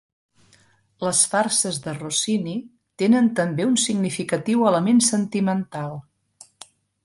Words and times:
Les 1.07 1.19
farses 1.33 1.77
de 1.83 1.93
Rossini 1.97 2.55
tenen 3.03 3.29
també 3.43 3.69
un 3.75 3.77
significatiu 3.85 4.67
element 4.73 5.07
sentimental. 5.13 5.99